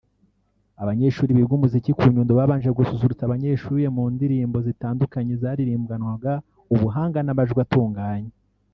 Abanyeshuri 0.81 1.37
biga 1.37 1.53
umuziki 1.57 1.91
ku 1.97 2.03
Nyundo 2.13 2.31
babanje 2.39 2.69
gususurutsa 2.77 3.23
Abanyeshuye 3.25 3.87
mu 3.95 4.03
ndirimbo 4.13 4.57
zitandukanye 4.67 5.33
zaririmbanwaga 5.41 6.33
ubuhanga 6.73 7.19
n’amajwi 7.23 7.59
atunganye 7.65 8.31